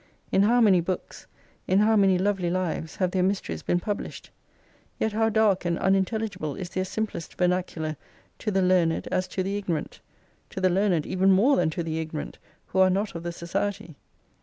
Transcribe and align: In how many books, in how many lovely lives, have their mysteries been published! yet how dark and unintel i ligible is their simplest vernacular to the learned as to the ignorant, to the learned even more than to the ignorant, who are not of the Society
In 0.31 0.41
how 0.41 0.59
many 0.61 0.81
books, 0.81 1.27
in 1.67 1.77
how 1.77 1.95
many 1.95 2.17
lovely 2.17 2.49
lives, 2.49 2.95
have 2.95 3.11
their 3.11 3.21
mysteries 3.21 3.61
been 3.61 3.79
published! 3.79 4.31
yet 4.97 5.13
how 5.13 5.29
dark 5.29 5.63
and 5.63 5.77
unintel 5.77 6.13
i 6.13 6.23
ligible 6.25 6.59
is 6.59 6.69
their 6.71 6.85
simplest 6.85 7.37
vernacular 7.37 7.95
to 8.39 8.49
the 8.49 8.63
learned 8.63 9.07
as 9.11 9.27
to 9.27 9.43
the 9.43 9.57
ignorant, 9.59 9.99
to 10.49 10.59
the 10.59 10.71
learned 10.71 11.05
even 11.05 11.29
more 11.31 11.55
than 11.55 11.69
to 11.69 11.83
the 11.83 11.99
ignorant, 11.99 12.39
who 12.65 12.79
are 12.79 12.89
not 12.89 13.13
of 13.13 13.21
the 13.21 13.31
Society 13.31 13.95